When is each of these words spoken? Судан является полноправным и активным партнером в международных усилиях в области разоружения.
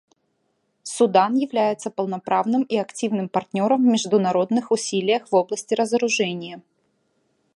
Судан 0.81 1.35
является 1.35 1.91
полноправным 1.91 2.63
и 2.63 2.75
активным 2.75 3.29
партнером 3.29 3.83
в 3.83 3.85
международных 3.85 4.71
усилиях 4.71 5.31
в 5.31 5.35
области 5.35 5.75
разоружения. 5.75 6.63